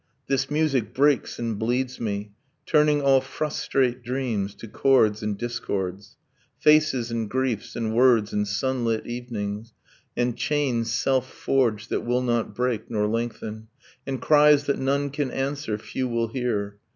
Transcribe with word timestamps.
This 0.25 0.49
music 0.49 0.95
breaks 0.95 1.37
and 1.37 1.59
bleeds 1.59 1.99
me, 1.99 2.31
Turning 2.65 3.03
all 3.03 3.21
frustrate 3.21 4.01
dreams 4.01 4.55
to 4.55 4.67
chords 4.67 5.21
and 5.21 5.37
discords, 5.37 6.17
Faces 6.57 7.11
and 7.11 7.29
griefs, 7.29 7.75
and 7.75 7.93
words, 7.93 8.33
and 8.33 8.47
sunlit 8.47 9.05
evenings, 9.05 9.73
And 10.17 10.35
chains 10.35 10.91
self 10.91 11.31
forged 11.31 11.91
that 11.91 12.01
will 12.01 12.23
not 12.23 12.55
break 12.55 12.89
nor 12.89 13.05
lengthen, 13.05 13.67
And 14.07 14.19
cries 14.19 14.63
that 14.65 14.79
none 14.79 15.11
can 15.11 15.29
answer, 15.29 15.77
few 15.77 16.07
will 16.07 16.29
hear. 16.29 16.79